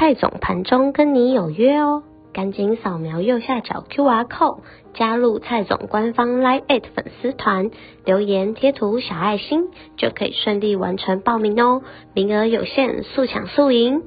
[0.00, 4.60] 蔡总盘中跟你有约哦，赶紧扫描右下角 QR code
[4.94, 7.72] 加入蔡总官方 Live 粉丝团，
[8.04, 9.64] 留言贴图小爱心
[9.96, 11.82] 就可以顺利完成报名哦，
[12.14, 14.02] 名额有限，速抢速赢。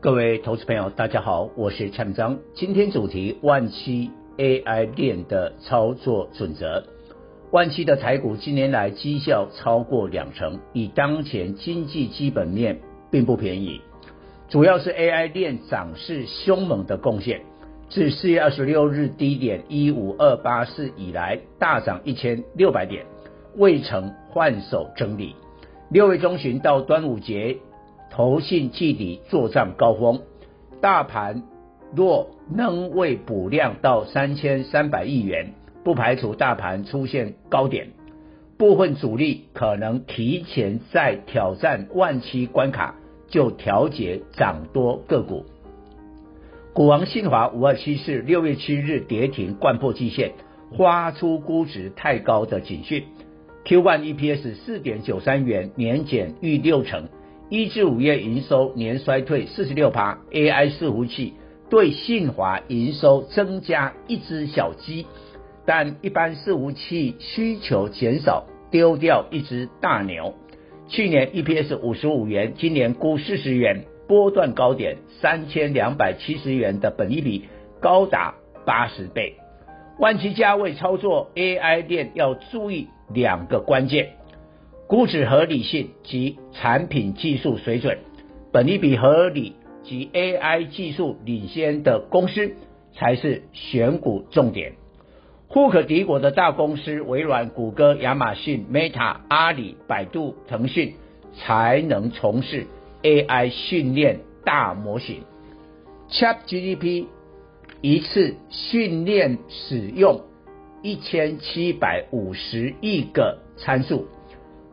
[0.00, 6.84] 各位投资朋友，大家好，我是蔡明彰，今天主题万七 AI 链的操作准则。
[7.50, 13.82] 万七的台股今年来绩效超过两成，以当前经济基本面并不便宜。
[14.52, 17.40] 主要是 AI 链涨势凶猛的贡献，
[17.88, 23.06] 自四月二十六日低点一五二八四以来大涨一千六百点，
[23.56, 25.34] 未曾换手整理。
[25.88, 27.56] 六月中旬到端午节，
[28.10, 30.20] 投信季底作战高峰，
[30.82, 31.44] 大盘
[31.96, 37.92] 若能未补量到三千三百亿元，不排除大盘出现高点，
[38.58, 42.96] 部分主力可能提前在挑战万七关卡。
[43.32, 45.46] 就调节涨多个股，
[46.74, 50.32] 股王信华五二七四六月七日跌停掼破季线，
[50.76, 53.04] 发出估值太高的警讯。
[53.64, 57.08] Q1 EPS 四点九三元，年减逾六成，
[57.48, 60.18] 一至五月营收年衰退四十六趴。
[60.30, 61.32] AI 伺服器
[61.70, 65.06] 对信华营收增加一只小鸡，
[65.64, 70.34] 但一般伺服器需求减少，丢掉一只大牛。
[70.92, 77.46] 去年 EPS 五十五元，今年估四十元，波段高点三千两百七十元的本益比
[77.80, 78.34] 高达
[78.66, 79.36] 八十倍。
[79.98, 84.10] 万七价位操作 AI 链要注意两个关键：
[84.86, 87.96] 估值合理性及产品技术水准。
[88.52, 92.52] 本益比合理及 AI 技术领先的公司
[92.92, 94.74] 才是选股重点。
[95.52, 100.94] 富可敌国的大公司，微软、谷歌、亚马逊、Meta、阿里、百度、腾讯，
[101.34, 102.66] 才能从事
[103.02, 105.24] AI 训练大模型。
[106.08, 107.04] ChatGPT
[107.82, 110.22] 一次训练使用
[110.82, 114.06] 一千七百五十亿个参数，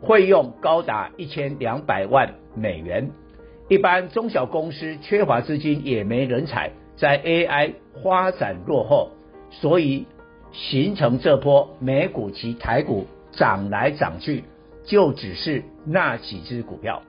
[0.08, 3.12] 费用高达一千两百万美元。
[3.68, 9.12] 一般中小公司缺乏资金，也没人才，在 AI 发展落后，
[9.52, 10.06] 所以。
[10.52, 14.44] 形成这波美股及台股涨来涨去，
[14.84, 17.04] 就只是那几只股票。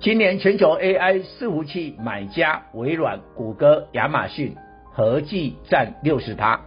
[0.00, 4.56] 今年全球 AI 伺服器买家，微软、谷歌、亚马逊
[4.92, 6.60] 合计占六十趴，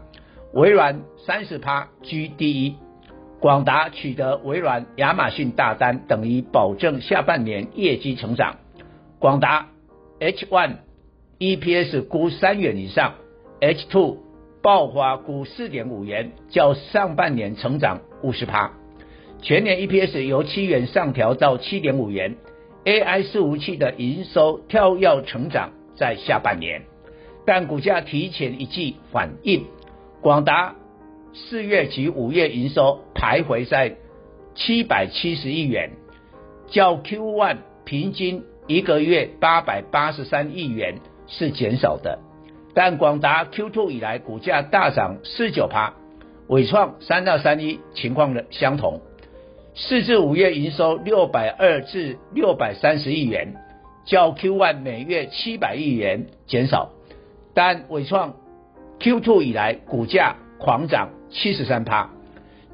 [0.53, 2.75] 微软三十趴居第一。
[3.39, 8.55] 广达取得微软、亚马逊大单，等于保证下半年业绩成长。
[9.19, 9.67] 广达
[10.19, 10.77] H1
[11.37, 13.13] EPS 估三元以上
[13.59, 14.26] ，H2。
[14.67, 18.73] 爆发股四点五元，较上半年成长五十趴，
[19.41, 22.35] 全年 EPS 由七元上调到七点五元。
[22.83, 26.81] AI 伺服器的营收跳跃成长在下半年，
[27.45, 29.63] 但股价提前一季反应。
[30.19, 30.75] 广达
[31.33, 33.95] 四月及五月营收徘徊在
[34.53, 35.91] 七百七十亿元，
[36.67, 42.19] 较 Q1 平均一个月八百八十三亿元是减少的。
[42.77, 45.95] 但广达 Q2 以来股价大涨四九趴，
[46.45, 49.01] 纬创三到三一情况的相同，
[49.73, 53.55] 四至五月营收六百二至六百三十亿元，
[54.05, 56.91] 较 Q1 每月七百亿元减少，
[57.55, 58.35] 但纬创
[58.99, 62.11] Q2 以来股价狂涨七十三趴。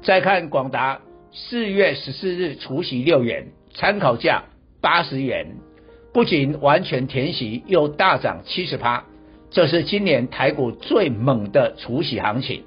[0.02, 1.00] 再看广达
[1.32, 4.42] 四月十四日除息六元，参考价
[4.82, 5.56] 八十元，
[6.12, 9.04] 不仅完全填息，又大涨七十趴。
[9.54, 12.64] 这是今年台股最猛的除息行情，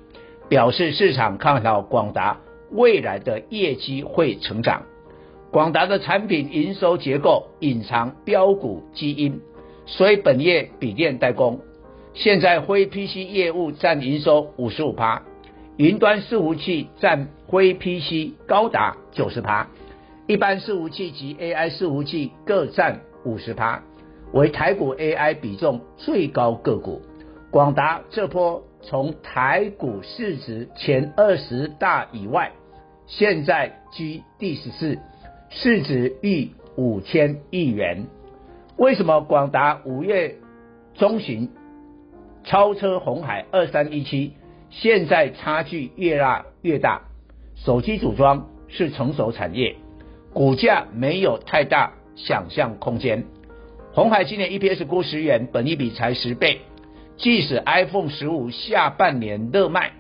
[0.48, 2.40] 表示市场看好广达
[2.72, 4.84] 未来的业绩会成长。
[5.52, 9.42] 广达的产品营收结构隐藏标股基因，
[9.86, 11.60] 所以本业笔电代工，
[12.14, 15.24] 现在非 PC 业务占营收五十五趴，
[15.76, 19.68] 云端伺服器占非 PC 高达九十趴，
[20.26, 23.84] 一般伺服器及 AI 伺服器各占五十趴。
[24.34, 27.02] 为台股 AI 比重最高个股，
[27.50, 32.52] 广达这波从台股市值前二十大以外，
[33.08, 35.00] 现在居第十四，
[35.50, 38.06] 市值逾五千亿元。
[38.76, 40.36] 为什么广达五月
[40.96, 41.50] 中旬
[42.44, 44.34] 超车红海二三一七，
[44.70, 47.04] 现在差距越拉越大。
[47.56, 49.78] 手机组装是成熟产业，
[50.34, 53.26] 股价没有太大想象空间。
[53.98, 56.62] 鸿海今年 EPS 估十元，本益比才十倍。
[57.18, 59.94] 即使 iPhone 十五下半年热卖，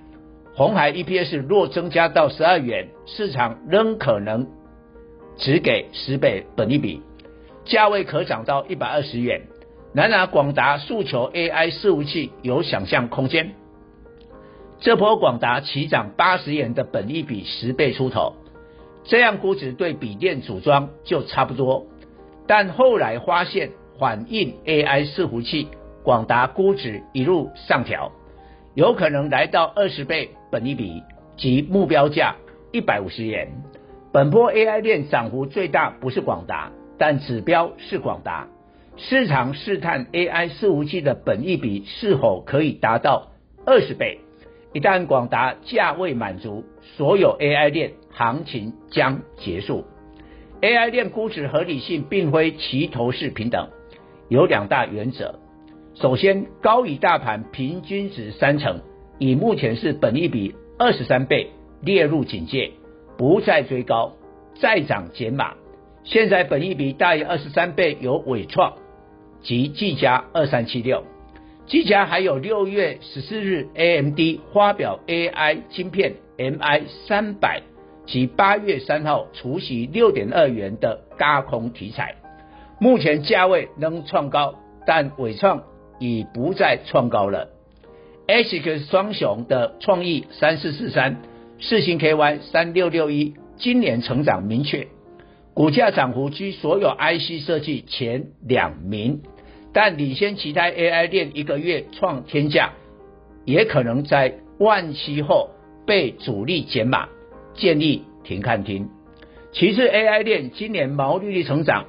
[0.54, 4.46] 鸿海 EPS 若增加到十二元，市场仍可能
[5.40, 7.02] 只给十倍本益比，
[7.66, 9.42] 价位可涨到一百二十元。
[9.94, 13.56] 然而广达诉求 AI 伺服器有想象空间，
[14.80, 18.36] 这波广达起涨八十元的本益比十倍出头，
[19.06, 21.88] 这样估值对笔电组装就差不多，
[22.46, 25.68] 但后来发现反映 AI 伺服器。
[26.04, 28.14] 广达估值一路上调，
[28.76, 31.04] 有可能来到二十倍本益比
[31.36, 32.36] 及目标价
[32.72, 33.50] 一百五十元。
[34.14, 38.48] 本波 AI 链涨幅最大不是广达，但指标是广达。
[38.96, 43.34] 市场试探 AI 伺服器的本益比是否可以达到
[43.66, 44.22] 二十倍。
[44.74, 46.64] 一旦广达价位满足，
[46.96, 49.84] 所有 AI 链行情将结束。
[50.62, 53.70] AI 链估值合理性并非齐头式平等，
[54.30, 55.40] 有两大原则。
[55.96, 58.82] 首先，高于大盘平均值三成，
[59.18, 61.50] 以目前是本益比二十三倍，
[61.82, 62.72] 列入警戒，
[63.18, 64.14] 不再追高，
[64.60, 65.56] 再涨减码。
[66.04, 68.76] 现在本益比大于二十三倍有伟创
[69.42, 71.04] 及技嘉二三七六，
[71.66, 74.20] 技嘉还有六月十四日 AMD
[74.54, 77.62] 发表 AI 晶片 MI 三百
[78.06, 82.16] 及八月三号除息六点二元的轧空题材，
[82.80, 85.64] 目前价位仍创高，但纬创。
[86.00, 87.50] 已不再创高了。
[88.28, 91.24] ASIC 双雄的创意三四四三、
[91.60, 94.90] 四星 KY 三六六一，今年成长明确，
[95.56, 99.24] 股价涨幅居所有 IC 设计前两名，
[99.74, 102.74] 但领先其他 AI 链一个月创天价，
[103.44, 105.50] 也可能在万期后
[105.88, 107.10] 被主力减码，
[107.56, 108.90] 建议停看停。
[109.52, 111.86] 其次，AI 链今年毛利率成长。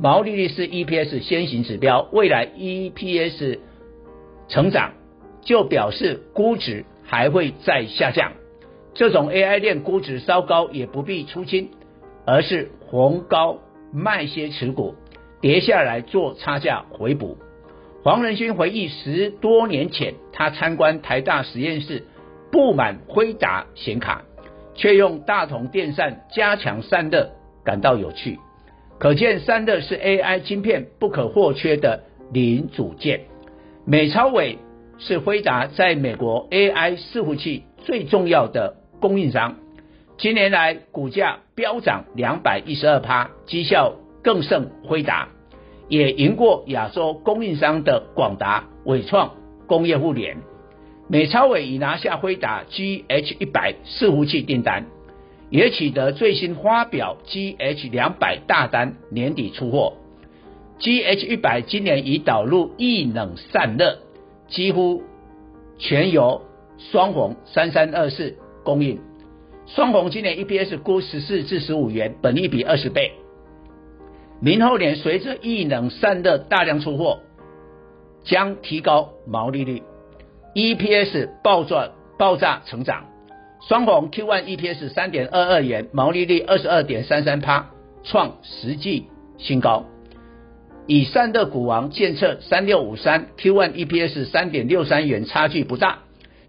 [0.00, 3.58] 毛利率是 EPS 先行指标，未来 EPS
[4.48, 4.92] 成长
[5.42, 8.32] 就表示估值还会再下降。
[8.94, 11.70] 这种 AI 链估值稍高也不必出清，
[12.24, 13.58] 而是逢高
[13.92, 14.94] 卖些持股，
[15.40, 17.36] 跌下来做差价回补。
[18.04, 22.04] 黄仁勋回忆十多年前，他参观台大实验室，
[22.52, 24.22] 布满辉达显卡，
[24.74, 27.32] 却用大同电扇加强散热，
[27.64, 28.38] 感到有趣。
[28.98, 32.02] 可见散热是 AI 晶片不可或缺的
[32.32, 33.20] 零组件。
[33.84, 34.58] 美超伟
[34.98, 39.56] 是辉达在美国 AI 伺服器最重要的供应商，
[40.16, 45.28] 今年来股价飙涨两百一十二趴，绩效更胜辉达，
[45.88, 49.34] 也赢过亚洲供应商的广达、伟创、
[49.68, 50.38] 工业互联。
[51.06, 54.86] 美超伟已拿下辉达 GH 一百伺服器订单。
[55.50, 59.94] 也取得最新发表 GH 两百大单，年底出货。
[60.78, 63.98] GH 一百今年已导入液冷散热，
[64.48, 65.02] 几乎
[65.78, 66.42] 全由
[66.78, 69.00] 双红三三二四供应。
[69.66, 73.12] 双红今年 EPS 估十四至十五元，本益比二十倍。
[74.40, 77.20] 明后年随着液冷散热大量出货，
[78.22, 79.82] 将提高毛利率
[80.54, 83.06] ，EPS 爆赚爆炸成长。
[83.60, 87.70] 双红 Q1 EPS 三点二二元，毛利率二十二点三三趴，
[88.04, 89.84] 创实际新高。
[90.86, 95.98] 以散热股王建测三六五三 Q1 EPS 三点六三元，差距不大，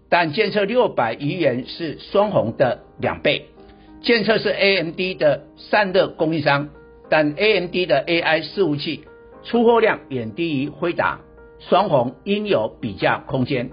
[0.08, 3.46] 但建测六百余元是双红的两倍。
[4.00, 6.70] 建测是 AMD 的散热供应商，
[7.10, 9.04] 但 AMD 的 AI 伺服器
[9.42, 11.20] 出货量远低于辉达，
[11.58, 13.72] 双红应有比价空间。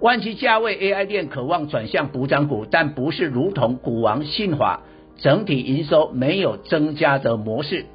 [0.00, 4.82] 万七价位 AI 店渴望转向补涨股，但不是如同股王信华
[5.16, 7.86] 整体营收没有增加的模式。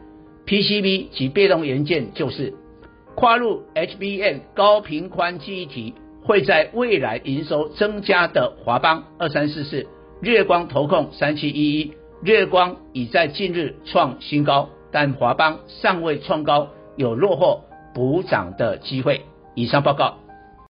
[0.48, 2.56] PCB 及被动元件就是
[3.16, 5.94] 跨入 HBM 高频宽记忆体
[6.24, 9.86] 会在未来营收增加的华邦二三四四、
[10.22, 11.94] 日月光投控三七一一。
[12.24, 19.22] 日月光已在近日创新高，但华邦尚未创高，有落后补涨的机会。
[19.56, 20.21] 以上报告。